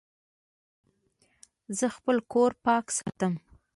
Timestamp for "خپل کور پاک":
1.95-2.85